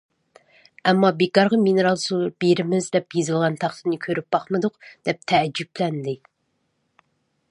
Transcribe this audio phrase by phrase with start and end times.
[0.91, 6.19] ئەمما بىكارغا مىنېرال سۇ بېرىمىز، دەپ يېزىلغان تاختىنى كۆرۈپ باقمىدۇق، دەپ تەئەججۈپلەندى.